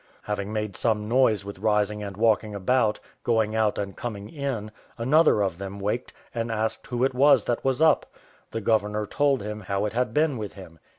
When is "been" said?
10.11-10.37